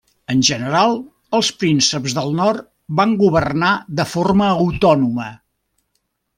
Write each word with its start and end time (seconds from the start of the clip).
En 0.35 0.39
general, 0.47 0.95
els 1.39 1.51
prínceps 1.63 2.15
del 2.21 2.33
nord 2.41 2.65
van 3.01 3.15
governar 3.21 3.77
de 4.01 4.09
forma 4.17 4.51
autònoma. 4.67 5.33